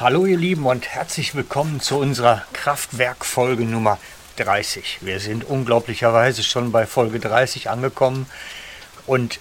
Hallo 0.00 0.26
ihr 0.26 0.36
Lieben 0.36 0.66
und 0.66 0.88
herzlich 0.88 1.36
willkommen 1.36 1.78
zu 1.78 1.96
unserer 1.98 2.42
Kraftwerk-Folge 2.52 3.64
Nummer 3.64 4.00
30. 4.38 4.98
Wir 5.02 5.20
sind 5.20 5.44
unglaublicherweise 5.44 6.42
schon 6.42 6.72
bei 6.72 6.84
Folge 6.84 7.20
30 7.20 7.70
angekommen 7.70 8.26
und 9.06 9.38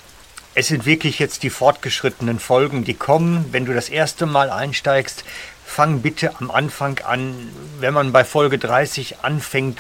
es 0.54 0.68
sind 0.68 0.86
wirklich 0.86 1.18
jetzt 1.18 1.42
die 1.42 1.50
fortgeschrittenen 1.50 2.38
Folgen, 2.38 2.84
die 2.84 2.94
kommen. 2.94 3.52
Wenn 3.52 3.66
du 3.66 3.74
das 3.74 3.90
erste 3.90 4.28
Mal 4.28 4.52
einsteigst, 4.52 5.24
fang 5.66 6.02
bitte 6.04 6.36
am 6.40 6.52
Anfang 6.52 7.00
an. 7.00 7.50
Wenn 7.80 7.96
man 7.96 8.12
bei 8.12 8.24
Folge 8.24 8.60
30 8.60 9.24
anfängt, 9.24 9.80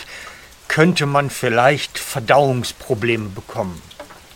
könnte 0.69 1.05
man 1.05 1.29
vielleicht 1.29 1.99
Verdauungsprobleme 1.99 3.29
bekommen 3.29 3.79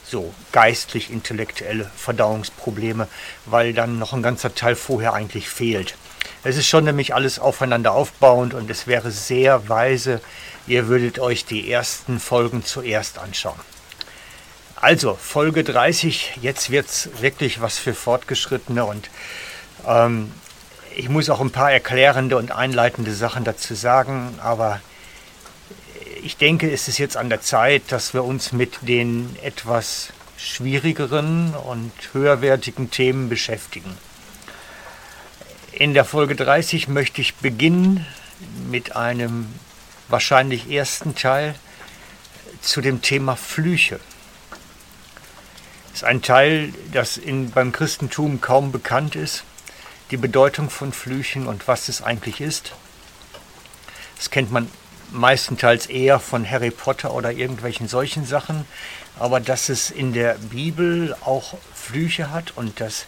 so 0.09 0.33
geistlich-intellektuelle 0.54 1.91
Verdauungsprobleme, 1.97 3.08
weil 3.45 3.73
dann 3.73 3.99
noch 3.99 4.13
ein 4.13 4.23
ganzer 4.23 4.55
Teil 4.55 4.76
vorher 4.76 5.13
eigentlich 5.13 5.49
fehlt. 5.49 5.95
Es 6.47 6.55
ist 6.55 6.69
schon 6.69 6.85
nämlich 6.85 7.13
alles 7.13 7.39
aufeinander 7.39 7.91
aufbauend 7.91 8.53
und 8.53 8.69
es 8.69 8.87
wäre 8.87 9.11
sehr 9.11 9.67
weise, 9.67 10.21
ihr 10.65 10.87
würdet 10.87 11.20
euch 11.20 11.43
die 11.43 11.70
ersten 11.70 12.21
Folgen 12.21 12.63
zuerst 12.63 13.20
anschauen. 13.20 13.59
Also, 14.77 15.15
Folge 15.21 15.65
30, 15.65 16.39
jetzt 16.41 16.71
wird 16.71 16.87
es 16.87 17.09
wirklich 17.20 17.59
was 17.59 17.77
für 17.77 17.93
Fortgeschrittene 17.93 18.85
und 18.85 19.09
ähm, 19.85 20.31
ich 20.95 21.09
muss 21.09 21.29
auch 21.29 21.41
ein 21.41 21.51
paar 21.51 21.73
erklärende 21.73 22.37
und 22.37 22.53
einleitende 22.53 23.13
Sachen 23.13 23.43
dazu 23.43 23.75
sagen, 23.75 24.39
aber 24.41 24.79
ich 26.23 26.37
denke, 26.37 26.71
es 26.71 26.87
ist 26.87 26.98
jetzt 26.98 27.17
an 27.17 27.27
der 27.27 27.41
Zeit, 27.41 27.84
dass 27.89 28.13
wir 28.13 28.23
uns 28.23 28.53
mit 28.53 28.87
den 28.87 29.35
etwas 29.43 30.13
schwierigeren 30.37 31.53
und 31.55 31.91
höherwertigen 32.13 32.89
Themen 32.89 33.27
beschäftigen. 33.27 33.98
In 35.79 35.93
der 35.93 36.05
Folge 36.05 36.35
30 36.35 36.87
möchte 36.87 37.21
ich 37.21 37.35
beginnen 37.35 38.03
mit 38.67 38.95
einem 38.95 39.47
wahrscheinlich 40.07 40.71
ersten 40.71 41.13
Teil 41.13 41.53
zu 42.61 42.81
dem 42.81 43.03
Thema 43.03 43.35
Flüche. 43.35 43.99
Das 45.91 45.98
ist 45.98 46.03
ein 46.03 46.23
Teil, 46.23 46.73
das 46.91 47.17
in, 47.17 47.51
beim 47.51 47.71
Christentum 47.71 48.41
kaum 48.41 48.71
bekannt 48.71 49.15
ist, 49.15 49.43
die 50.09 50.17
Bedeutung 50.17 50.71
von 50.71 50.91
Flüchen 50.93 51.45
und 51.45 51.67
was 51.67 51.89
es 51.89 52.01
eigentlich 52.01 52.41
ist. 52.41 52.71
Das 54.15 54.31
kennt 54.31 54.51
man 54.51 54.71
meistenteils 55.11 55.85
eher 55.85 56.20
von 56.20 56.49
Harry 56.49 56.71
Potter 56.71 57.13
oder 57.13 57.31
irgendwelchen 57.31 57.87
solchen 57.87 58.25
Sachen, 58.25 58.65
aber 59.20 59.39
dass 59.39 59.70
es 59.70 59.91
in 59.91 60.11
der 60.13 60.39
Bibel 60.39 61.15
auch 61.23 61.53
Flüche 61.75 62.31
hat 62.31 62.57
und 62.57 62.79
dass 62.79 63.05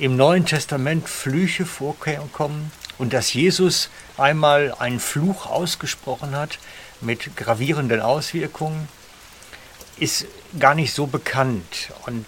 im 0.00 0.16
Neuen 0.16 0.46
Testament 0.46 1.10
Flüche 1.10 1.66
vorkommen 1.66 2.72
und 2.96 3.12
dass 3.12 3.34
Jesus 3.34 3.90
einmal 4.16 4.74
einen 4.78 4.98
Fluch 4.98 5.44
ausgesprochen 5.44 6.34
hat 6.34 6.58
mit 7.02 7.36
gravierenden 7.36 8.00
Auswirkungen, 8.00 8.88
ist 9.98 10.24
gar 10.58 10.74
nicht 10.74 10.94
so 10.94 11.06
bekannt. 11.06 11.92
Und 12.06 12.24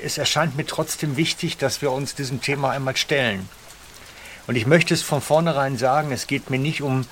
es 0.00 0.18
erscheint 0.18 0.56
mir 0.56 0.66
trotzdem 0.66 1.16
wichtig, 1.16 1.56
dass 1.56 1.82
wir 1.82 1.90
uns 1.90 2.14
diesem 2.14 2.40
Thema 2.40 2.70
einmal 2.70 2.96
stellen. 2.96 3.48
Und 4.46 4.54
ich 4.54 4.66
möchte 4.66 4.94
es 4.94 5.02
von 5.02 5.20
vornherein 5.20 5.76
sagen, 5.76 6.12
es 6.12 6.28
geht 6.28 6.48
mir 6.50 6.60
nicht 6.60 6.80
um 6.80 7.06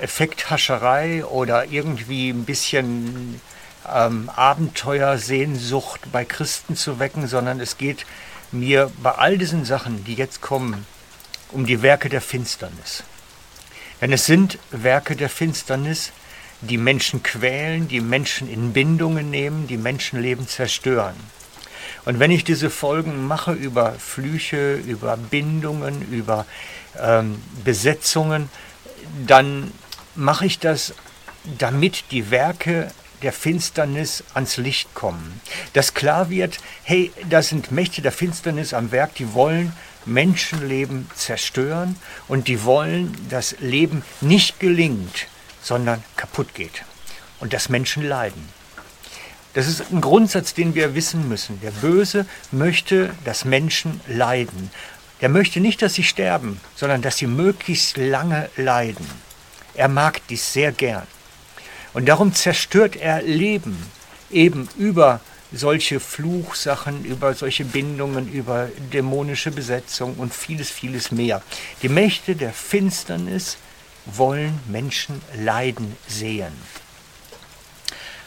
Effekthascherei 0.00 1.26
oder 1.26 1.66
irgendwie 1.66 2.30
ein 2.30 2.46
bisschen 2.46 3.38
ähm, 3.86 4.30
Abenteuersehnsucht 4.34 6.10
bei 6.10 6.24
Christen 6.24 6.74
zu 6.74 6.98
wecken, 6.98 7.26
sondern 7.26 7.60
es 7.60 7.76
geht 7.76 8.06
mir 8.52 8.90
bei 9.02 9.12
all 9.12 9.38
diesen 9.38 9.64
Sachen, 9.64 10.04
die 10.04 10.14
jetzt 10.14 10.40
kommen, 10.40 10.86
um 11.52 11.66
die 11.66 11.82
Werke 11.82 12.08
der 12.08 12.20
Finsternis. 12.20 13.02
Denn 14.00 14.12
es 14.12 14.26
sind 14.26 14.58
Werke 14.70 15.16
der 15.16 15.28
Finsternis, 15.28 16.12
die 16.60 16.78
Menschen 16.78 17.22
quälen, 17.22 17.88
die 17.88 18.00
Menschen 18.00 18.48
in 18.48 18.72
Bindungen 18.72 19.30
nehmen, 19.30 19.66
die 19.66 19.76
Menschenleben 19.76 20.48
zerstören. 20.48 21.14
Und 22.04 22.18
wenn 22.18 22.30
ich 22.30 22.44
diese 22.44 22.70
Folgen 22.70 23.26
mache 23.26 23.52
über 23.52 23.92
Flüche, 23.92 24.74
über 24.74 25.16
Bindungen, 25.16 26.10
über 26.10 26.46
ähm, 27.00 27.42
Besetzungen, 27.64 28.48
dann 29.26 29.72
mache 30.14 30.46
ich 30.46 30.58
das, 30.58 30.94
damit 31.58 32.04
die 32.10 32.30
Werke 32.30 32.90
der 33.22 33.32
Finsternis 33.32 34.24
ans 34.34 34.56
Licht 34.56 34.94
kommen. 34.94 35.40
Dass 35.72 35.94
klar 35.94 36.30
wird, 36.30 36.58
hey, 36.84 37.12
da 37.28 37.42
sind 37.42 37.72
Mächte 37.72 38.02
der 38.02 38.12
Finsternis 38.12 38.74
am 38.74 38.92
Werk, 38.92 39.14
die 39.16 39.34
wollen 39.34 39.72
Menschenleben 40.04 41.08
zerstören 41.14 41.96
und 42.28 42.48
die 42.48 42.64
wollen, 42.64 43.14
dass 43.28 43.56
Leben 43.60 44.02
nicht 44.20 44.60
gelingt, 44.60 45.26
sondern 45.62 46.02
kaputt 46.16 46.54
geht 46.54 46.84
und 47.40 47.52
dass 47.52 47.68
Menschen 47.68 48.06
leiden. 48.06 48.48
Das 49.54 49.66
ist 49.66 49.82
ein 49.90 50.00
Grundsatz, 50.00 50.54
den 50.54 50.74
wir 50.74 50.94
wissen 50.94 51.28
müssen. 51.28 51.60
Der 51.60 51.70
Böse 51.70 52.26
möchte, 52.52 53.10
dass 53.24 53.44
Menschen 53.44 54.00
leiden. 54.06 54.70
Er 55.20 55.28
möchte 55.28 55.60
nicht, 55.60 55.82
dass 55.82 55.94
sie 55.94 56.04
sterben, 56.04 56.60
sondern 56.76 57.02
dass 57.02 57.16
sie 57.16 57.26
möglichst 57.26 57.96
lange 57.96 58.50
leiden. 58.56 59.06
Er 59.74 59.88
mag 59.88 60.20
dies 60.28 60.52
sehr 60.52 60.70
gern. 60.70 61.06
Und 61.98 62.06
darum 62.06 62.32
zerstört 62.32 62.94
er 62.94 63.22
Leben 63.22 63.76
eben 64.30 64.68
über 64.78 65.20
solche 65.50 65.98
Fluchsachen, 65.98 67.04
über 67.04 67.34
solche 67.34 67.64
Bindungen, 67.64 68.32
über 68.32 68.68
dämonische 68.92 69.50
Besetzung 69.50 70.14
und 70.14 70.32
vieles, 70.32 70.70
vieles 70.70 71.10
mehr. 71.10 71.42
Die 71.82 71.88
Mächte 71.88 72.36
der 72.36 72.52
Finsternis 72.52 73.56
wollen 74.06 74.60
Menschen 74.68 75.20
leiden 75.34 75.96
sehen. 76.06 76.52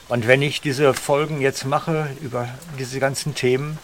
Und 0.10 0.28
wenn 0.28 0.42
ich 0.42 0.60
diese 0.60 0.94
Folgen 0.94 1.40
jetzt 1.40 1.64
mache 1.64 2.10
über 2.20 2.50
diese 2.78 3.00
ganzen 3.00 3.36
Themen, 3.36 3.80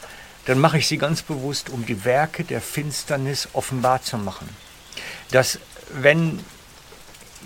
dann 0.47 0.59
mache 0.59 0.79
ich 0.79 0.87
sie 0.89 0.97
ganz 0.97 1.21
bewusst, 1.21 1.69
um 1.69 1.85
die 1.85 2.03
Werke 2.03 2.43
der 2.43 2.59
Finsternis 2.59 3.47
offenbar 3.53 4.01
zu 4.01 4.17
machen. 4.17 4.49
Dass 5.31 5.59
wenn 5.93 6.41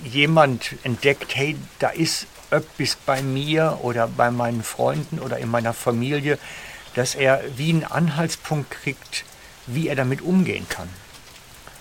jemand 0.04 0.76
entdeckt, 0.84 1.36
hey, 1.36 1.58
da 1.80 1.90
ist 1.90 2.28
etwas 2.50 2.96
bei 2.96 3.22
mir 3.22 3.80
oder 3.82 4.08
bei 4.08 4.32
meinen 4.32 4.64
Freunden 4.64 5.20
oder 5.20 5.38
in 5.38 5.50
meiner 5.50 5.74
Familie, 5.74 6.38
dass 6.96 7.16
er 7.16 7.42
wie 7.56 7.70
einen 7.70 7.86
Anhaltspunkt 7.86 8.72
kriegt, 8.72 9.24
wie 9.68 9.88
er 9.88 9.96
damit 9.96 10.22
umgehen 10.22 10.68
kann 10.68 10.90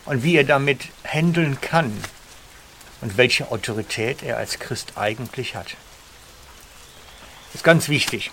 und 0.05 0.23
wie 0.23 0.37
er 0.37 0.45
damit 0.45 0.89
handeln 1.05 1.61
kann 1.61 1.93
und 3.01 3.17
welche 3.17 3.51
Autorität 3.51 4.23
er 4.23 4.37
als 4.37 4.59
Christ 4.59 4.93
eigentlich 4.97 5.57
hat. 5.57 5.77
Das 7.47 7.57
ist 7.57 7.65
ganz 7.65 7.89
wichtig. 7.89 8.31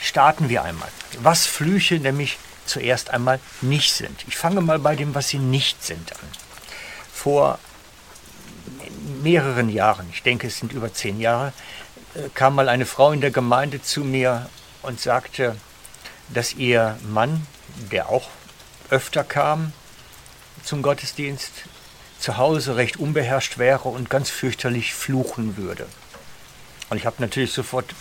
Starten 0.00 0.48
wir 0.48 0.62
einmal. 0.62 0.88
Was 1.20 1.46
Flüche 1.46 1.98
nämlich 1.98 2.38
zuerst 2.66 3.10
einmal 3.10 3.40
nicht 3.62 3.92
sind. 3.92 4.24
Ich 4.28 4.36
fange 4.36 4.60
mal 4.60 4.78
bei 4.78 4.94
dem, 4.94 5.14
was 5.14 5.28
sie 5.28 5.38
nicht 5.38 5.82
sind 5.82 6.12
an. 6.12 6.28
Vor 7.12 7.58
mehreren 9.08 9.68
Jahren, 9.68 10.06
ich 10.12 10.22
denke 10.22 10.46
es 10.46 10.58
sind 10.58 10.72
über 10.72 10.92
zehn 10.92 11.20
Jahre, 11.20 11.52
äh, 12.14 12.28
kam 12.34 12.54
mal 12.54 12.68
eine 12.68 12.86
Frau 12.86 13.12
in 13.12 13.20
der 13.20 13.30
Gemeinde 13.30 13.82
zu 13.82 14.04
mir 14.04 14.48
und 14.82 15.00
sagte, 15.00 15.56
dass 16.28 16.54
ihr 16.54 16.98
Mann, 17.08 17.46
der 17.90 18.08
auch 18.08 18.28
öfter 18.90 19.24
kam 19.24 19.72
zum 20.64 20.82
Gottesdienst, 20.82 21.52
zu 22.18 22.36
Hause 22.36 22.76
recht 22.76 22.96
unbeherrscht 22.96 23.58
wäre 23.58 23.88
und 23.88 24.10
ganz 24.10 24.28
fürchterlich 24.30 24.94
fluchen 24.94 25.56
würde. 25.56 25.86
Und 26.90 26.96
ich 26.96 27.06
habe 27.06 27.16
natürlich 27.20 27.52
sofort 27.52 27.94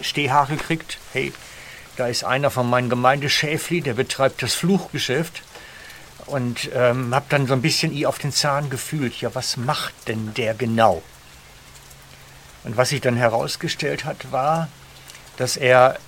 Stehhaare 0.00 0.56
gekriegt. 0.56 0.98
Hey, 1.12 1.32
da 1.96 2.06
ist 2.06 2.24
einer 2.24 2.50
von 2.50 2.68
meinen 2.68 2.88
Gemeindeschäfli, 2.88 3.80
der 3.80 3.94
betreibt 3.94 4.42
das 4.42 4.54
Fluchgeschäft 4.54 5.42
und 6.26 6.70
ähm, 6.74 7.14
habe 7.14 7.26
dann 7.28 7.46
so 7.46 7.52
ein 7.52 7.62
bisschen 7.62 7.92
ihr 7.92 8.08
auf 8.08 8.18
den 8.18 8.32
Zahn 8.32 8.70
gefühlt, 8.70 9.20
ja, 9.20 9.34
was 9.34 9.56
macht 9.56 9.94
denn 10.08 10.34
der 10.34 10.54
genau? 10.54 11.02
Und 12.64 12.76
was 12.76 12.88
sich 12.88 13.00
dann 13.00 13.16
herausgestellt 13.16 14.04
hat, 14.04 14.32
war, 14.32 14.68
dass 15.36 15.56
er 15.56 15.98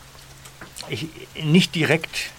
ich, 0.88 1.08
nicht 1.42 1.74
direkt 1.74 2.30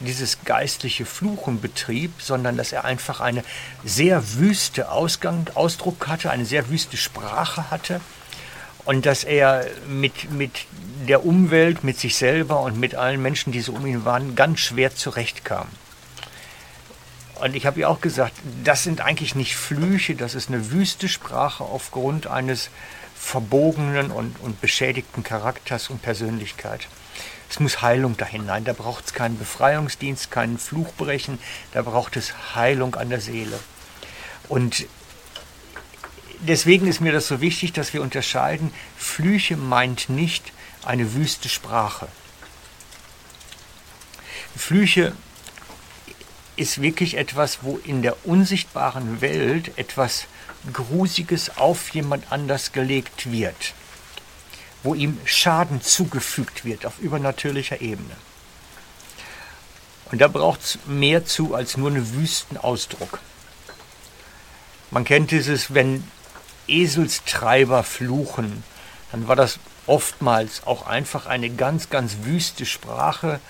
dieses 0.00 0.44
geistliche 0.44 1.04
Fluchen 1.04 1.60
betrieb, 1.60 2.12
sondern 2.20 2.56
dass 2.56 2.72
er 2.72 2.84
einfach 2.84 3.20
eine 3.20 3.44
sehr 3.84 4.34
wüste 4.34 4.90
Ausgang, 4.90 5.46
Ausdruck 5.54 6.08
hatte, 6.08 6.30
eine 6.30 6.44
sehr 6.44 6.68
wüste 6.68 6.96
Sprache 6.96 7.70
hatte 7.70 8.00
und 8.84 9.06
dass 9.06 9.24
er 9.24 9.66
mit, 9.88 10.32
mit 10.32 10.66
der 11.08 11.24
Umwelt, 11.24 11.84
mit 11.84 11.98
sich 11.98 12.16
selber 12.16 12.60
und 12.60 12.78
mit 12.78 12.94
allen 12.94 13.22
Menschen, 13.22 13.52
die 13.52 13.60
so 13.60 13.72
um 13.72 13.86
ihn 13.86 14.04
waren, 14.04 14.34
ganz 14.34 14.60
schwer 14.60 14.94
zurechtkam. 14.94 15.68
Und 17.42 17.56
ich 17.56 17.66
habe 17.66 17.80
ihr 17.80 17.90
auch 17.90 18.00
gesagt, 18.00 18.34
das 18.62 18.84
sind 18.84 19.00
eigentlich 19.00 19.34
nicht 19.34 19.56
Flüche, 19.56 20.14
das 20.14 20.36
ist 20.36 20.48
eine 20.48 20.70
wüste 20.70 21.08
Sprache 21.08 21.64
aufgrund 21.64 22.28
eines 22.28 22.70
verbogenen 23.16 24.12
und, 24.12 24.38
und 24.38 24.60
beschädigten 24.60 25.24
Charakters 25.24 25.90
und 25.90 26.00
Persönlichkeit. 26.02 26.86
Es 27.50 27.58
muss 27.58 27.82
Heilung 27.82 28.16
da 28.16 28.26
hinein. 28.26 28.62
Da 28.62 28.72
braucht 28.72 29.06
es 29.06 29.12
keinen 29.12 29.40
Befreiungsdienst, 29.40 30.30
keinen 30.30 30.56
Fluchbrechen. 30.56 31.40
Da 31.72 31.82
braucht 31.82 32.16
es 32.16 32.32
Heilung 32.54 32.94
an 32.94 33.10
der 33.10 33.20
Seele. 33.20 33.58
Und 34.48 34.86
deswegen 36.42 36.86
ist 36.86 37.00
mir 37.00 37.10
das 37.10 37.26
so 37.26 37.40
wichtig, 37.40 37.72
dass 37.72 37.92
wir 37.92 38.02
unterscheiden. 38.02 38.72
Flüche 38.96 39.56
meint 39.56 40.08
nicht 40.08 40.52
eine 40.84 41.12
wüste 41.14 41.48
Sprache. 41.48 42.06
Flüche 44.56 45.12
ist 46.56 46.82
wirklich 46.82 47.16
etwas, 47.16 47.58
wo 47.62 47.78
in 47.78 48.02
der 48.02 48.26
unsichtbaren 48.26 49.20
Welt 49.20 49.76
etwas 49.76 50.26
Grusiges 50.72 51.56
auf 51.56 51.90
jemand 51.90 52.30
anders 52.30 52.72
gelegt 52.72 53.30
wird 53.32 53.74
wo 54.82 54.94
ihm 54.94 55.18
Schaden 55.24 55.80
zugefügt 55.80 56.64
wird 56.64 56.86
auf 56.86 56.98
übernatürlicher 56.98 57.80
Ebene. 57.80 58.16
Und 60.10 60.20
da 60.20 60.28
braucht 60.28 60.60
es 60.60 60.78
mehr 60.86 61.24
zu 61.24 61.54
als 61.54 61.76
nur 61.76 61.90
einen 61.90 62.14
Wüstenausdruck. 62.14 63.20
Man 64.90 65.04
kennt 65.04 65.30
dieses, 65.30 65.72
wenn 65.72 66.04
Eselstreiber 66.68 67.82
fluchen, 67.82 68.62
dann 69.10 69.26
war 69.26 69.36
das 69.36 69.58
oftmals 69.86 70.66
auch 70.66 70.86
einfach 70.86 71.26
eine 71.26 71.48
ganz, 71.48 71.88
ganz 71.88 72.18
wüste 72.22 72.66
Sprache, 72.66 73.40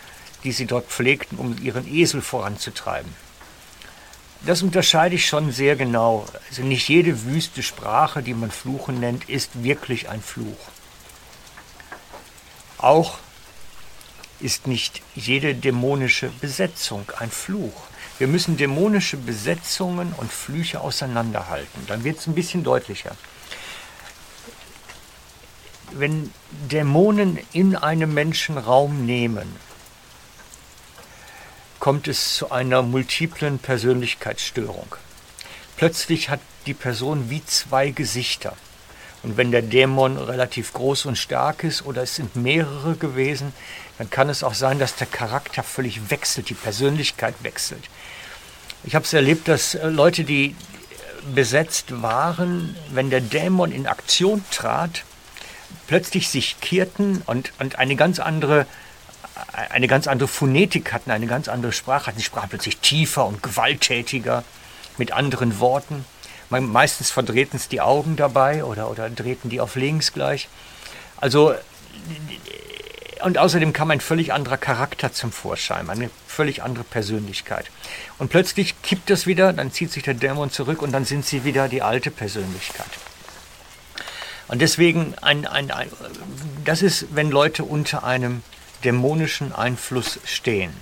die 0.44 0.52
sie 0.52 0.66
dort 0.66 0.86
pflegten, 0.86 1.38
um 1.38 1.56
ihren 1.62 1.86
Esel 1.92 2.22
voranzutreiben. 2.22 3.12
Das 4.44 4.62
unterscheide 4.62 5.14
ich 5.14 5.26
schon 5.26 5.52
sehr 5.52 5.76
genau. 5.76 6.26
Also 6.48 6.62
nicht 6.62 6.88
jede 6.88 7.24
wüste 7.24 7.62
Sprache, 7.62 8.22
die 8.22 8.34
man 8.34 8.50
Fluchen 8.50 8.98
nennt, 8.98 9.28
ist 9.28 9.62
wirklich 9.62 10.08
ein 10.08 10.20
Fluch. 10.20 10.58
Auch 12.78 13.18
ist 14.40 14.66
nicht 14.66 15.02
jede 15.14 15.54
dämonische 15.54 16.28
Besetzung 16.40 17.04
ein 17.18 17.30
Fluch. 17.30 17.84
Wir 18.18 18.26
müssen 18.26 18.56
dämonische 18.56 19.16
Besetzungen 19.16 20.12
und 20.16 20.32
Flüche 20.32 20.80
auseinanderhalten. 20.80 21.86
Dann 21.86 22.02
wird 22.02 22.18
es 22.18 22.26
ein 22.26 22.34
bisschen 22.34 22.64
deutlicher. 22.64 23.16
Wenn 25.92 26.32
Dämonen 26.70 27.38
in 27.52 27.76
einem 27.76 28.12
Menschen 28.12 28.58
Raum 28.58 29.06
nehmen, 29.06 29.54
kommt 31.82 32.06
es 32.06 32.36
zu 32.36 32.52
einer 32.52 32.82
multiplen 32.82 33.58
Persönlichkeitsstörung. 33.58 34.94
Plötzlich 35.76 36.28
hat 36.28 36.38
die 36.66 36.74
Person 36.74 37.28
wie 37.28 37.44
zwei 37.44 37.90
Gesichter. 37.90 38.56
Und 39.24 39.36
wenn 39.36 39.50
der 39.50 39.62
Dämon 39.62 40.16
relativ 40.16 40.72
groß 40.74 41.06
und 41.06 41.18
stark 41.18 41.64
ist 41.64 41.84
oder 41.84 42.04
es 42.04 42.14
sind 42.14 42.36
mehrere 42.36 42.94
gewesen, 42.94 43.52
dann 43.98 44.08
kann 44.10 44.28
es 44.28 44.44
auch 44.44 44.54
sein, 44.54 44.78
dass 44.78 44.94
der 44.94 45.08
Charakter 45.08 45.64
völlig 45.64 46.08
wechselt, 46.08 46.50
die 46.50 46.54
Persönlichkeit 46.54 47.34
wechselt. 47.42 47.82
Ich 48.84 48.94
habe 48.94 49.04
es 49.04 49.12
erlebt, 49.12 49.48
dass 49.48 49.74
äh, 49.74 49.88
Leute, 49.88 50.22
die 50.22 50.54
besetzt 51.34 52.00
waren, 52.00 52.76
wenn 52.92 53.10
der 53.10 53.20
Dämon 53.20 53.72
in 53.72 53.88
Aktion 53.88 54.44
trat, 54.52 55.02
plötzlich 55.88 56.28
sich 56.28 56.60
kehrten 56.60 57.22
und, 57.26 57.52
und 57.58 57.80
eine 57.80 57.96
ganz 57.96 58.20
andere 58.20 58.66
eine 59.70 59.86
ganz 59.86 60.06
andere 60.06 60.28
Phonetik 60.28 60.92
hatten, 60.92 61.10
eine 61.10 61.26
ganz 61.26 61.48
andere 61.48 61.72
Sprache 61.72 62.06
hatten. 62.06 62.18
Sie 62.18 62.24
sprachen 62.24 62.50
plötzlich 62.50 62.78
tiefer 62.78 63.26
und 63.26 63.42
gewalttätiger 63.42 64.44
mit 64.98 65.12
anderen 65.12 65.58
Worten. 65.58 66.04
Meistens 66.50 67.10
verdrehten 67.10 67.56
es 67.56 67.68
die 67.68 67.80
Augen 67.80 68.16
dabei 68.16 68.64
oder, 68.64 68.90
oder 68.90 69.08
drehten 69.08 69.48
die 69.48 69.60
auf 69.60 69.74
links 69.74 70.12
gleich. 70.12 70.48
Also, 71.16 71.54
und 73.24 73.38
außerdem 73.38 73.72
kam 73.72 73.90
ein 73.90 74.00
völlig 74.00 74.32
anderer 74.32 74.58
Charakter 74.58 75.12
zum 75.12 75.32
Vorschein, 75.32 75.88
eine 75.88 76.10
völlig 76.26 76.62
andere 76.62 76.84
Persönlichkeit. 76.84 77.70
Und 78.18 78.28
plötzlich 78.28 78.80
kippt 78.82 79.08
das 79.08 79.26
wieder, 79.26 79.52
dann 79.52 79.72
zieht 79.72 79.92
sich 79.92 80.02
der 80.02 80.14
Dämon 80.14 80.50
zurück 80.50 80.82
und 80.82 80.92
dann 80.92 81.04
sind 81.04 81.24
sie 81.24 81.44
wieder 81.44 81.68
die 81.68 81.82
alte 81.82 82.10
Persönlichkeit. 82.10 82.90
Und 84.48 84.60
deswegen, 84.60 85.14
ein, 85.22 85.46
ein, 85.46 85.70
ein, 85.70 85.88
das 86.64 86.82
ist, 86.82 87.06
wenn 87.14 87.30
Leute 87.30 87.64
unter 87.64 88.04
einem 88.04 88.42
dämonischen 88.84 89.52
Einfluss 89.52 90.18
stehen. 90.24 90.72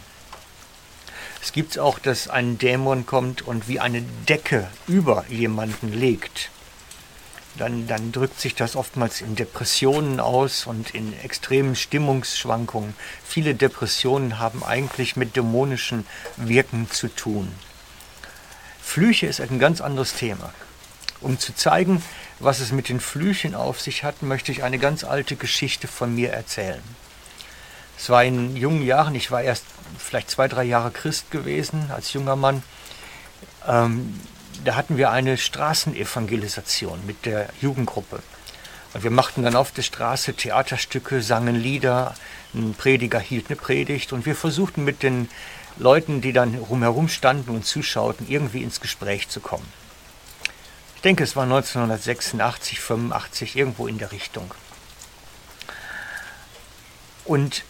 Es 1.43 1.52
gibt 1.52 1.79
auch, 1.79 1.99
dass 1.99 2.29
ein 2.29 2.58
Dämon 2.58 3.06
kommt 3.06 3.43
und 3.43 3.67
wie 3.69 3.81
eine 3.81 4.02
Decke 4.29 4.69
über 4.87 5.25
jemanden 5.29 5.93
legt. 5.93 6.50
Dann, 7.56 7.87
dann 7.87 8.12
drückt 8.12 8.41
sich 8.41 8.55
das 8.55 8.76
oftmals 8.76 9.20
in 9.20 9.37
Depressionen 9.37 10.20
aus 10.20 10.67
und 10.67 10.94
in 10.94 11.19
extremen 11.20 11.76
Stimmungsschwankungen. 11.76 12.94
Viele 13.25 13.55
Depressionen 13.55 14.38
haben 14.38 14.62
eigentlich 14.62 15.17
mit 15.17 15.35
dämonischen 15.35 16.06
Wirken 16.37 16.91
zu 16.91 17.08
tun. 17.08 17.50
Flüche 18.81 19.26
ist 19.26 19.41
ein 19.41 19.58
ganz 19.58 19.81
anderes 19.81 20.14
Thema. 20.14 20.53
Um 21.20 21.38
zu 21.38 21.55
zeigen, 21.55 22.03
was 22.38 22.61
es 22.61 22.73
mit 22.73 22.88
den 22.88 23.00
Flüchen 23.00 23.55
auf 23.55 23.81
sich 23.81 24.05
hat, 24.05 24.23
möchte 24.23 24.53
ich 24.53 24.62
eine 24.62 24.79
ganz 24.79 25.05
alte 25.05 25.37
Geschichte 25.37 25.87
von 25.87 26.14
mir 26.14 26.32
erzählen. 26.32 26.82
Es 28.00 28.08
war 28.08 28.25
in 28.25 28.56
jungen 28.56 28.82
Jahren, 28.82 29.14
ich 29.14 29.31
war 29.31 29.43
erst 29.43 29.67
vielleicht 29.99 30.31
zwei, 30.31 30.49
drei 30.49 30.64
Jahre 30.64 30.91
Christ 30.91 31.31
gewesen 31.31 31.91
als 31.91 32.14
junger 32.14 32.35
Mann. 32.35 32.62
Ähm, 33.69 34.19
da 34.64 34.75
hatten 34.75 34.97
wir 34.97 35.11
eine 35.11 35.37
Straßenevangelisation 35.37 37.05
mit 37.05 37.26
der 37.26 37.50
Jugendgruppe. 37.61 38.23
Und 38.94 39.02
wir 39.02 39.11
machten 39.11 39.43
dann 39.43 39.55
auf 39.55 39.73
der 39.73 39.82
Straße 39.82 40.32
Theaterstücke, 40.32 41.20
sangen 41.20 41.56
Lieder, 41.56 42.14
ein 42.55 42.73
Prediger 42.73 43.20
hielt 43.20 43.49
eine 43.49 43.56
Predigt 43.56 44.14
und 44.14 44.25
wir 44.25 44.35
versuchten 44.35 44.82
mit 44.82 45.03
den 45.03 45.29
Leuten, 45.76 46.23
die 46.23 46.32
dann 46.32 46.55
rumherum 46.55 47.06
standen 47.11 47.50
und 47.50 47.67
zuschauten, 47.67 48.26
irgendwie 48.31 48.62
ins 48.62 48.81
Gespräch 48.81 49.29
zu 49.29 49.41
kommen. 49.41 49.70
Ich 50.96 51.03
denke, 51.03 51.23
es 51.23 51.37
war 51.37 51.44
1986, 51.44 52.81
85, 52.81 53.56
irgendwo 53.56 53.87
in 53.87 53.99
der 53.99 54.11
Richtung. 54.11 54.55
Und 57.26 57.62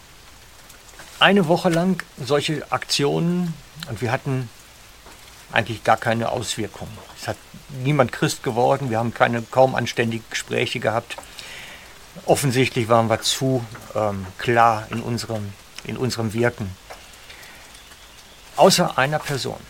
eine 1.21 1.49
Woche 1.49 1.69
lang 1.69 2.03
solche 2.19 2.71
Aktionen 2.73 3.55
und 3.89 4.01
wir 4.01 4.11
hatten 4.11 4.49
eigentlich 5.53 5.85
gar 5.85 5.97
keine 5.97 6.31
Auswirkungen. 6.31 6.97
Es 7.21 7.29
hat 7.29 7.37
niemand 7.83 8.13
Christ 8.13 8.43
geworden, 8.43 8.91
wir 8.91 8.99
haben 8.99 9.13
keine 9.13 9.43
kaum 9.43 9.75
anständigen 9.75 10.25
Gespräche 10.31 10.81
gehabt. 10.81 11.17
Offensichtlich 12.27 12.89
waren 12.89 13.09
wir 13.09 13.21
zu 13.21 13.65
ähm, 13.95 14.27
klar 14.39 14.87
in 14.91 15.01
unserem, 15.01 15.53
in 15.85 15.97
unserem 15.97 16.33
Wirken. 16.33 16.75
Außer 18.57 18.99
einer 18.99 19.19
Person. 19.19 19.61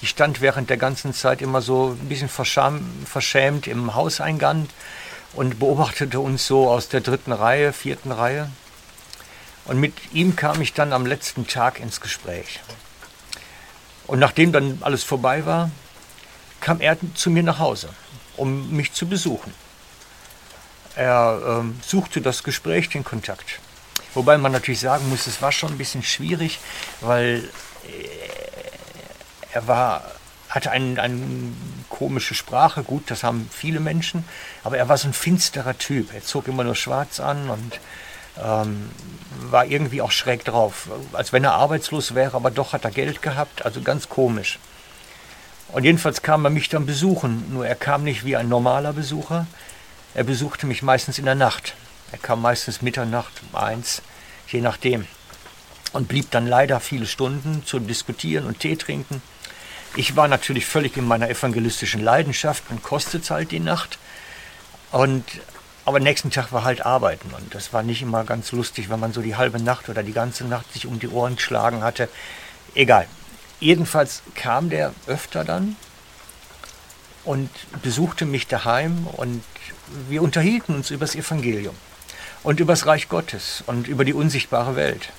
Die 0.00 0.06
stand 0.06 0.40
während 0.40 0.68
der 0.68 0.76
ganzen 0.76 1.14
Zeit 1.14 1.40
immer 1.40 1.62
so 1.62 1.96
ein 2.00 2.08
bisschen 2.08 2.28
verschämt 2.28 3.66
im 3.66 3.94
Hauseingang 3.94 4.68
und 5.34 5.58
beobachtete 5.58 6.18
uns 6.18 6.46
so 6.46 6.68
aus 6.68 6.88
der 6.88 7.00
dritten 7.00 7.32
Reihe, 7.32 7.72
vierten 7.72 8.10
Reihe. 8.10 8.50
Und 9.64 9.78
mit 9.78 9.94
ihm 10.12 10.36
kam 10.36 10.60
ich 10.60 10.72
dann 10.72 10.92
am 10.92 11.06
letzten 11.06 11.46
Tag 11.46 11.78
ins 11.80 12.00
Gespräch. 12.00 12.60
Und 14.06 14.18
nachdem 14.18 14.52
dann 14.52 14.78
alles 14.80 15.04
vorbei 15.04 15.46
war, 15.46 15.70
kam 16.60 16.80
er 16.80 16.96
zu 17.14 17.30
mir 17.30 17.42
nach 17.42 17.58
Hause, 17.58 17.88
um 18.36 18.70
mich 18.70 18.92
zu 18.92 19.06
besuchen. 19.06 19.52
Er 20.94 21.40
ähm, 21.46 21.80
suchte 21.86 22.20
das 22.20 22.42
Gespräch, 22.42 22.88
den 22.88 23.04
Kontakt. 23.04 23.60
Wobei 24.14 24.36
man 24.36 24.52
natürlich 24.52 24.80
sagen 24.80 25.08
muss, 25.08 25.26
es 25.26 25.40
war 25.40 25.52
schon 25.52 25.72
ein 25.72 25.78
bisschen 25.78 26.02
schwierig, 26.02 26.58
weil 27.00 27.48
äh, 27.86 28.08
er 29.52 29.66
war, 29.66 30.04
hatte 30.48 30.70
eine, 30.70 31.00
eine 31.00 31.52
komische 31.88 32.34
Sprache, 32.34 32.82
gut, 32.82 33.10
das 33.10 33.22
haben 33.22 33.48
viele 33.50 33.80
Menschen, 33.80 34.24
aber 34.64 34.76
er 34.76 34.88
war 34.88 34.98
so 34.98 35.08
ein 35.08 35.14
finsterer 35.14 35.78
Typ. 35.78 36.12
Er 36.12 36.22
zog 36.22 36.48
immer 36.48 36.64
nur 36.64 36.74
schwarz 36.74 37.20
an 37.20 37.48
und 37.48 37.80
ähm, 38.38 38.90
war 39.50 39.66
irgendwie 39.66 40.02
auch 40.02 40.10
schräg 40.10 40.44
drauf. 40.44 40.88
Als 41.12 41.32
wenn 41.32 41.44
er 41.44 41.54
arbeitslos 41.54 42.14
wäre, 42.14 42.36
aber 42.36 42.50
doch 42.50 42.72
hat 42.72 42.84
er 42.84 42.90
Geld 42.90 43.22
gehabt. 43.22 43.64
Also 43.64 43.82
ganz 43.82 44.08
komisch. 44.08 44.58
Und 45.68 45.84
jedenfalls 45.84 46.22
kam 46.22 46.44
er 46.44 46.50
mich 46.50 46.68
dann 46.68 46.86
besuchen. 46.86 47.52
Nur 47.52 47.66
er 47.66 47.74
kam 47.74 48.04
nicht 48.04 48.24
wie 48.24 48.36
ein 48.36 48.48
normaler 48.48 48.92
Besucher. 48.92 49.46
Er 50.14 50.24
besuchte 50.24 50.66
mich 50.66 50.82
meistens 50.82 51.18
in 51.18 51.24
der 51.24 51.34
Nacht. 51.34 51.74
Er 52.12 52.18
kam 52.18 52.42
meistens 52.42 52.82
Mitternacht, 52.82 53.32
eins, 53.54 54.02
je 54.48 54.60
nachdem. 54.60 55.06
Und 55.94 56.08
blieb 56.08 56.30
dann 56.30 56.46
leider 56.46 56.80
viele 56.80 57.06
Stunden 57.06 57.64
zu 57.64 57.78
diskutieren 57.78 58.46
und 58.46 58.60
Tee 58.60 58.76
trinken. 58.76 59.22
Ich 59.96 60.16
war 60.16 60.28
natürlich 60.28 60.66
völlig 60.66 60.96
in 60.96 61.06
meiner 61.06 61.28
evangelistischen 61.28 62.02
Leidenschaft 62.02 62.64
und 62.70 62.82
kostet 62.82 63.30
halt 63.30 63.50
die 63.50 63.60
Nacht. 63.60 63.98
Und 64.90 65.24
aber 65.84 66.00
nächsten 66.00 66.30
Tag 66.30 66.52
war 66.52 66.64
halt 66.64 66.86
Arbeiten 66.86 67.30
und 67.34 67.54
das 67.54 67.72
war 67.72 67.82
nicht 67.82 68.02
immer 68.02 68.24
ganz 68.24 68.52
lustig, 68.52 68.88
wenn 68.88 69.00
man 69.00 69.12
so 69.12 69.20
die 69.20 69.36
halbe 69.36 69.60
Nacht 69.60 69.88
oder 69.88 70.02
die 70.02 70.12
ganze 70.12 70.44
Nacht 70.44 70.72
sich 70.72 70.86
um 70.86 70.98
die 70.98 71.08
Ohren 71.08 71.36
geschlagen 71.36 71.82
hatte. 71.82 72.08
Egal. 72.74 73.06
Jedenfalls 73.58 74.22
kam 74.34 74.70
der 74.70 74.92
öfter 75.06 75.44
dann 75.44 75.76
und 77.24 77.50
besuchte 77.82 78.26
mich 78.26 78.46
daheim 78.46 79.06
und 79.06 79.44
wir 80.08 80.22
unterhielten 80.22 80.74
uns 80.74 80.90
über 80.90 81.06
das 81.06 81.14
Evangelium 81.14 81.74
und 82.42 82.60
über 82.60 82.72
das 82.72 82.86
Reich 82.86 83.08
Gottes 83.08 83.62
und 83.66 83.86
über 83.86 84.04
die 84.04 84.14
unsichtbare 84.14 84.76
Welt. 84.76 85.10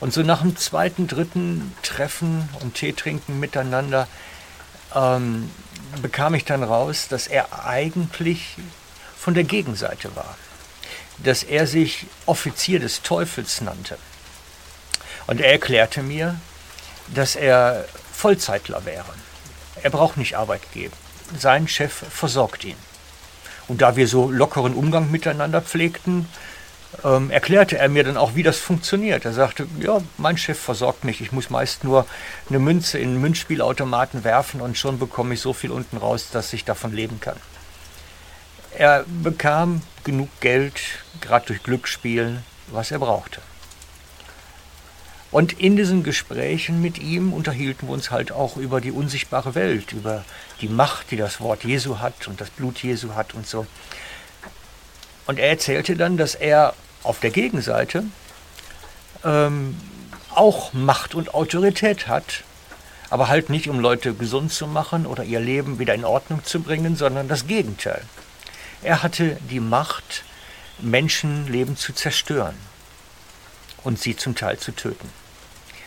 Und 0.00 0.12
so 0.12 0.22
nach 0.22 0.42
dem 0.42 0.56
zweiten, 0.56 1.06
dritten 1.06 1.74
Treffen 1.82 2.48
und 2.60 2.74
Tee 2.74 2.92
trinken 2.92 3.40
miteinander 3.40 4.08
ähm, 4.94 5.50
bekam 6.02 6.34
ich 6.34 6.44
dann 6.44 6.62
raus, 6.62 7.08
dass 7.08 7.26
er 7.26 7.64
eigentlich 7.64 8.56
von 9.24 9.32
der 9.32 9.44
Gegenseite 9.44 10.14
war. 10.14 10.36
Dass 11.16 11.44
er 11.44 11.66
sich 11.66 12.04
Offizier 12.26 12.78
des 12.78 13.00
Teufels 13.00 13.62
nannte. 13.62 13.96
Und 15.26 15.40
er 15.40 15.52
erklärte 15.52 16.02
mir, 16.02 16.38
dass 17.14 17.34
er 17.34 17.86
Vollzeitler 18.12 18.84
wäre. 18.84 19.14
Er 19.82 19.88
braucht 19.88 20.18
nicht 20.18 20.36
Arbeit 20.36 20.70
geben. 20.72 20.92
Sein 21.38 21.68
Chef 21.68 22.04
versorgt 22.10 22.64
ihn. 22.64 22.76
Und 23.66 23.80
da 23.80 23.96
wir 23.96 24.08
so 24.08 24.30
lockeren 24.30 24.74
Umgang 24.74 25.10
miteinander 25.10 25.62
pflegten, 25.62 26.28
ähm, 27.02 27.30
erklärte 27.30 27.78
er 27.78 27.88
mir 27.88 28.04
dann 28.04 28.18
auch, 28.18 28.34
wie 28.34 28.42
das 28.42 28.58
funktioniert. 28.58 29.24
Er 29.24 29.32
sagte, 29.32 29.66
ja, 29.80 30.02
mein 30.18 30.36
Chef 30.36 30.58
versorgt 30.58 31.04
mich. 31.04 31.22
Ich 31.22 31.32
muss 31.32 31.48
meist 31.48 31.82
nur 31.82 32.04
eine 32.50 32.58
Münze 32.58 32.98
in 32.98 33.08
einen 33.08 33.20
Münzspielautomaten 33.22 34.22
werfen 34.22 34.60
und 34.60 34.76
schon 34.76 34.98
bekomme 34.98 35.32
ich 35.32 35.40
so 35.40 35.54
viel 35.54 35.70
unten 35.70 35.96
raus, 35.96 36.28
dass 36.30 36.52
ich 36.52 36.66
davon 36.66 36.92
leben 36.92 37.20
kann. 37.20 37.36
Er 38.76 39.04
bekam 39.22 39.82
genug 40.02 40.28
Geld, 40.40 40.80
gerade 41.20 41.46
durch 41.46 41.62
Glücksspiel, 41.62 42.42
was 42.68 42.90
er 42.90 42.98
brauchte. 42.98 43.40
Und 45.30 45.52
in 45.60 45.76
diesen 45.76 46.04
Gesprächen 46.04 46.80
mit 46.80 46.98
ihm 46.98 47.32
unterhielten 47.32 47.88
wir 47.88 47.92
uns 47.94 48.10
halt 48.10 48.30
auch 48.30 48.56
über 48.56 48.80
die 48.80 48.92
unsichtbare 48.92 49.54
Welt, 49.54 49.92
über 49.92 50.24
die 50.60 50.68
Macht, 50.68 51.10
die 51.10 51.16
das 51.16 51.40
Wort 51.40 51.64
Jesu 51.64 51.98
hat 51.98 52.28
und 52.28 52.40
das 52.40 52.50
Blut 52.50 52.82
Jesu 52.82 53.14
hat 53.14 53.34
und 53.34 53.46
so. 53.46 53.66
Und 55.26 55.38
er 55.38 55.48
erzählte 55.48 55.96
dann, 55.96 56.16
dass 56.16 56.34
er 56.34 56.74
auf 57.02 57.18
der 57.20 57.30
Gegenseite 57.30 58.04
ähm, 59.24 59.76
auch 60.34 60.72
Macht 60.72 61.14
und 61.14 61.34
Autorität 61.34 62.06
hat, 62.06 62.44
aber 63.10 63.28
halt 63.28 63.50
nicht, 63.50 63.68
um 63.68 63.80
Leute 63.80 64.14
gesund 64.14 64.52
zu 64.52 64.66
machen 64.66 65.06
oder 65.06 65.24
ihr 65.24 65.40
Leben 65.40 65.78
wieder 65.78 65.94
in 65.94 66.04
Ordnung 66.04 66.44
zu 66.44 66.60
bringen, 66.60 66.96
sondern 66.96 67.28
das 67.28 67.46
Gegenteil. 67.46 68.02
Er 68.84 69.02
hatte 69.02 69.38
die 69.48 69.60
Macht, 69.60 70.24
Menschenleben 70.78 71.74
zu 71.76 71.94
zerstören 71.94 72.54
und 73.82 73.98
sie 73.98 74.14
zum 74.14 74.34
Teil 74.34 74.58
zu 74.58 74.72
töten. 74.72 75.10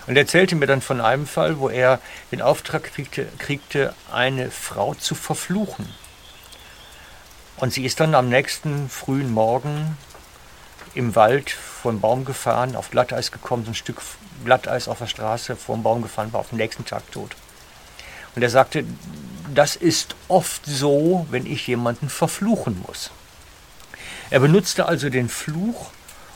Und 0.08 0.16
er 0.16 0.24
erzählte 0.24 0.56
mir 0.56 0.66
dann 0.66 0.82
von 0.82 1.00
einem 1.00 1.27
Fall, 1.27 1.60
wo 1.60 1.70
er 1.70 2.00
den 2.32 2.42
Auftrag 2.42 2.84
kriegte, 2.86 3.27
kriegte, 3.38 3.94
eine 4.12 4.50
Frau 4.50 4.96
zu 4.96 5.13
verfluchen. 5.13 5.88
Und 7.58 7.72
sie 7.72 7.86
ist 7.86 8.00
dann 8.00 8.16
am 8.16 8.30
nächsten 8.30 8.89
frühen 8.89 9.32
Morgen 9.32 9.96
im 10.96 11.16
Wald 11.16 11.51
vor 11.51 11.92
den 11.92 12.01
Baum 12.01 12.25
gefahren, 12.25 12.75
auf 12.75 12.89
Glatteis 12.89 13.32
gekommen, 13.32 13.63
so 13.63 13.72
ein 13.72 13.75
Stück 13.75 14.01
Glatteis 14.44 14.88
auf 14.88 14.98
der 14.98 15.08
Straße 15.08 15.56
vor 15.56 15.75
dem 15.75 15.84
Baum 15.84 16.01
gefahren, 16.01 16.34
war 16.34 16.39
auf 16.39 16.50
den 16.50 16.58
nächsten 16.58 16.86
Tag 16.86 17.12
tot. 17.12 17.36
Und 18.38 18.44
er 18.44 18.51
sagte, 18.51 18.86
das 19.56 19.75
ist 19.75 20.15
oft 20.27 20.63
so, 20.63 21.25
wenn 21.32 21.48
ich 21.48 21.65
jemanden 21.65 22.08
verfluchen 22.08 22.79
muss. 22.86 23.10
Er 24.29 24.39
benutzte 24.41 24.86
also 24.86 25.10
den 25.10 25.27
Fluch, 25.27 25.89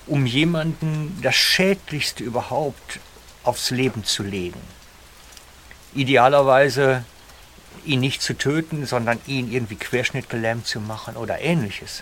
um 0.07 0.25
jemanden 0.25 1.19
das 1.21 1.35
Schädlichste 1.35 2.23
überhaupt 2.23 2.99
aufs 3.43 3.69
Leben 3.69 4.03
zu 4.03 4.23
legen. 4.23 4.59
Idealerweise 5.93 7.05
ihn 7.85 7.99
nicht 7.99 8.23
zu 8.23 8.33
töten, 8.35 8.87
sondern 8.87 9.21
ihn 9.27 9.51
irgendwie 9.51 9.75
querschnittgelähmt 9.75 10.65
zu 10.65 10.79
machen 10.79 11.15
oder 11.15 11.39
ähnliches. 11.39 12.01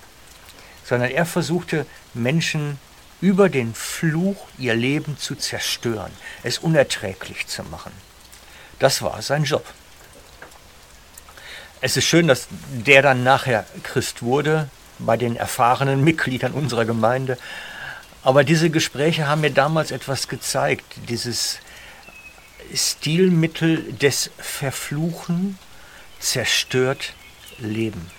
Sondern 0.86 1.12
er 1.12 1.26
versuchte 1.26 1.86
Menschen 2.14 2.80
über 3.20 3.50
den 3.50 3.74
Fluch 3.74 4.48
ihr 4.58 4.76
Leben 4.76 5.18
zu 5.18 5.36
zerstören, 5.36 6.14
es 6.44 6.58
unerträglich 6.58 7.48
zu 7.48 7.66
machen. 7.66 7.92
Das 8.80 9.02
war 9.02 9.22
sein 9.22 9.44
Job. 9.44 9.66
Es 11.82 11.96
ist 11.96 12.06
schön, 12.06 12.28
dass 12.28 12.48
der 12.86 13.02
dann 13.02 13.24
nachher 13.24 13.66
Christ 13.84 14.22
wurde, 14.22 14.70
bei 15.00 15.16
den 15.16 15.38
erfahrenen 15.38 16.04
Mitgliedern 16.04 16.52
unserer 16.52 16.84
Gemeinde. 16.84 17.38
Aber 18.22 18.44
diese 18.44 18.70
Gespräche 18.70 19.28
haben 19.28 19.42
mir 19.42 19.52
damals 19.52 19.92
etwas 19.92 20.28
gezeigt, 20.28 20.84
dieses 21.08 21.60
Stilmittel 22.74 23.94
des 23.94 24.30
Verfluchen 24.38 25.58
zerstört 26.20 27.14
Leben. 27.60 28.12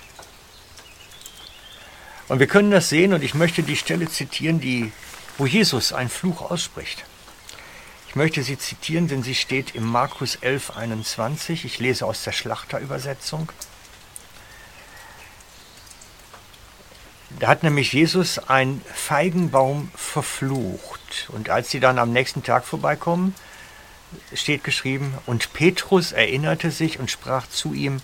Und 2.28 2.38
wir 2.38 2.46
können 2.46 2.70
das 2.70 2.88
sehen, 2.88 3.12
und 3.12 3.22
ich 3.22 3.34
möchte 3.34 3.62
die 3.62 3.76
Stelle 3.76 4.08
zitieren, 4.08 4.60
die, 4.60 4.92
wo 5.36 5.46
Jesus 5.46 5.92
einen 5.92 6.08
Fluch 6.08 6.50
ausspricht. 6.50 7.04
Ich 8.10 8.16
möchte 8.16 8.42
sie 8.42 8.58
zitieren, 8.58 9.06
denn 9.06 9.22
sie 9.22 9.36
steht 9.36 9.76
im 9.76 9.84
Markus 9.84 10.34
11, 10.34 10.76
21. 10.76 11.64
Ich 11.64 11.78
lese 11.78 12.04
aus 12.04 12.24
der 12.24 12.32
Schlachterübersetzung. 12.32 13.52
Da 17.38 17.46
hat 17.46 17.62
nämlich 17.62 17.92
Jesus 17.92 18.40
einen 18.40 18.82
Feigenbaum 18.92 19.92
verflucht. 19.94 21.28
Und 21.28 21.50
als 21.50 21.70
sie 21.70 21.78
dann 21.78 22.00
am 22.00 22.12
nächsten 22.12 22.42
Tag 22.42 22.64
vorbeikommen, 22.64 23.36
steht 24.34 24.64
geschrieben, 24.64 25.16
und 25.26 25.52
Petrus 25.52 26.10
erinnerte 26.10 26.72
sich 26.72 26.98
und 26.98 27.12
sprach 27.12 27.48
zu 27.48 27.74
ihm, 27.74 28.02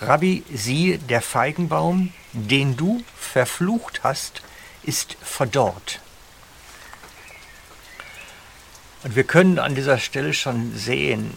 Rabbi, 0.00 0.42
siehe, 0.52 0.98
der 0.98 1.22
Feigenbaum, 1.22 2.12
den 2.32 2.76
du 2.76 3.04
verflucht 3.16 4.00
hast, 4.02 4.42
ist 4.82 5.16
verdorrt. 5.22 6.00
Und 9.06 9.14
wir 9.14 9.22
können 9.22 9.60
an 9.60 9.76
dieser 9.76 9.98
Stelle 9.98 10.34
schon 10.34 10.76
sehen, 10.76 11.36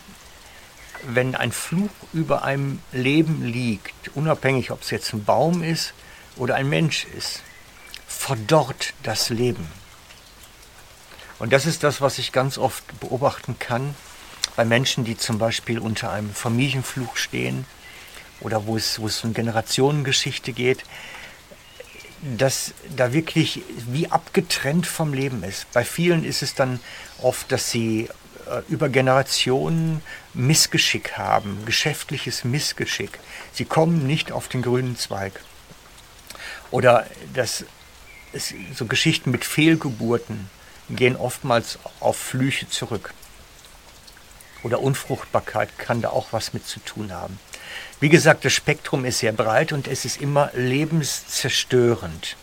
wenn 1.04 1.36
ein 1.36 1.52
Fluch 1.52 1.92
über 2.14 2.44
einem 2.44 2.82
Leben 2.92 3.46
liegt, 3.46 4.10
unabhängig 4.16 4.72
ob 4.72 4.82
es 4.82 4.90
jetzt 4.90 5.14
ein 5.14 5.24
Baum 5.24 5.62
ist 5.62 5.94
oder 6.36 6.56
ein 6.56 6.68
Mensch 6.68 7.06
ist, 7.16 7.44
verdorrt 8.08 8.96
das 9.04 9.30
Leben. 9.30 9.68
Und 11.38 11.54
das 11.54 11.68
ist 11.68 11.84
das, 11.84 12.02
was 12.02 12.18
ich 12.18 12.32
ganz 12.32 12.58
oft 12.58 13.00
beobachten 13.00 13.60
kann 13.60 13.94
bei 14.56 14.66
Menschen, 14.66 15.04
die 15.04 15.16
zum 15.16 15.38
Beispiel 15.38 15.78
unter 15.78 16.12
einem 16.12 16.34
Familienfluch 16.34 17.18
stehen 17.18 17.68
oder 18.40 18.66
wo 18.66 18.78
es, 18.78 19.00
wo 19.00 19.06
es 19.06 19.24
um 19.24 19.36
Generationengeschichte 19.36 20.54
geht 20.54 20.86
dass 22.22 22.74
da 22.96 23.14
wirklich 23.14 23.62
wie 23.88 24.10
abgetrennt 24.10 24.86
vom 24.86 25.14
Leben 25.14 25.44
ist. 25.44 25.72
Bei 25.72 25.84
vielen 25.84 26.24
ist 26.24 26.42
es 26.42 26.54
dann 26.54 26.80
oft, 27.22 27.52
dass 27.52 27.72
sie 27.72 28.10
äh, 28.50 28.62
über 28.68 28.90
Generationen 28.90 30.02
Missgeschick 30.34 31.18
haben, 31.18 31.66
geschäftliches 31.66 32.44
Missgeschick. 32.44 33.20
Sie 33.54 33.66
kommen 33.66 34.06
nicht 34.06 34.32
auf 34.32 34.48
den 34.48 34.62
grünen 34.62 34.98
Zweig. 34.98 35.40
Oder 36.72 37.08
dass 37.34 37.66
es, 38.34 38.54
so 38.76 38.86
Geschichten 38.86 39.32
mit 39.32 39.46
Fehlgeburten 39.46 40.50
gehen 40.90 41.16
oftmals 41.16 41.80
auf 42.00 42.18
Flüche 42.18 42.70
zurück. 42.70 43.14
Oder 44.64 44.82
Unfruchtbarkeit 44.82 45.78
kann 45.78 46.02
da 46.02 46.10
auch 46.10 46.28
was 46.32 46.54
mit 46.54 46.68
zu 46.68 46.80
tun 46.82 47.14
haben. 47.14 47.40
Wie 48.00 48.10
gesagt, 48.10 48.46
das 48.46 48.54
Spektrum 48.54 49.06
ist 49.06 49.20
sehr 49.20 49.34
breit 49.34 49.72
und 49.72 49.88
es 49.88 50.06
ist 50.06 50.22
immer 50.22 50.52
lebenszerstörend. 50.54 52.38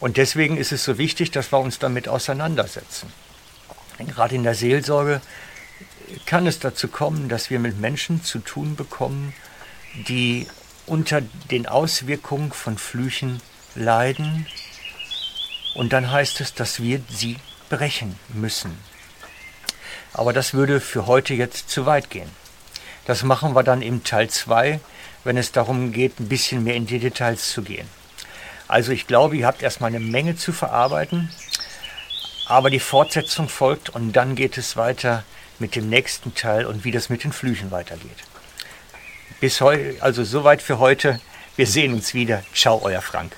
Und 0.00 0.16
deswegen 0.16 0.56
ist 0.56 0.72
es 0.72 0.84
so 0.84 0.98
wichtig, 0.98 1.30
dass 1.30 1.52
wir 1.52 1.58
uns 1.58 1.78
damit 1.78 2.08
auseinandersetzen. 2.08 3.12
Gerade 3.98 4.34
in 4.34 4.42
der 4.42 4.54
Seelsorge 4.54 5.20
kann 6.26 6.46
es 6.46 6.58
dazu 6.58 6.88
kommen, 6.88 7.28
dass 7.28 7.50
wir 7.50 7.58
mit 7.58 7.80
Menschen 7.80 8.22
zu 8.22 8.38
tun 8.38 8.76
bekommen, 8.76 9.34
die 10.08 10.46
unter 10.86 11.20
den 11.50 11.66
Auswirkungen 11.66 12.52
von 12.52 12.78
Flüchen 12.78 13.40
leiden. 13.74 14.46
Und 15.74 15.92
dann 15.92 16.10
heißt 16.10 16.40
es, 16.40 16.54
dass 16.54 16.80
wir 16.80 17.00
sie 17.10 17.36
brechen 17.68 18.18
müssen. 18.28 18.78
Aber 20.12 20.32
das 20.32 20.54
würde 20.54 20.80
für 20.80 21.06
heute 21.06 21.34
jetzt 21.34 21.68
zu 21.68 21.84
weit 21.86 22.10
gehen. 22.10 22.30
Das 23.06 23.22
machen 23.22 23.54
wir 23.54 23.62
dann 23.62 23.82
im 23.82 24.04
Teil 24.04 24.28
2, 24.28 24.80
wenn 25.24 25.36
es 25.36 25.52
darum 25.52 25.92
geht, 25.92 26.18
ein 26.20 26.28
bisschen 26.28 26.64
mehr 26.64 26.74
in 26.74 26.86
die 26.86 26.98
Details 26.98 27.50
zu 27.50 27.62
gehen. 27.62 27.88
Also 28.68 28.92
ich 28.92 29.06
glaube, 29.06 29.36
ihr 29.36 29.46
habt 29.46 29.62
erstmal 29.62 29.88
eine 29.88 30.00
Menge 30.00 30.36
zu 30.36 30.52
verarbeiten, 30.52 31.30
aber 32.46 32.68
die 32.68 32.80
Fortsetzung 32.80 33.48
folgt 33.48 33.90
und 33.90 34.12
dann 34.12 34.34
geht 34.34 34.58
es 34.58 34.76
weiter 34.76 35.24
mit 35.58 35.76
dem 35.76 35.88
nächsten 35.88 36.34
Teil 36.34 36.66
und 36.66 36.84
wie 36.84 36.90
das 36.90 37.08
mit 37.08 37.24
den 37.24 37.32
Flüchen 37.32 37.70
weitergeht. 37.70 38.18
Bis 39.40 39.60
heute, 39.60 39.96
also 40.00 40.24
soweit 40.24 40.62
für 40.62 40.78
heute. 40.78 41.20
Wir 41.56 41.66
sehen 41.66 41.94
uns 41.94 42.12
wieder. 42.12 42.42
Ciao, 42.54 42.80
euer 42.82 43.02
Frank. 43.02 43.32